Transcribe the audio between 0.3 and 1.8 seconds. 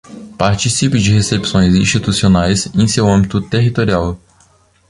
Participe de recepções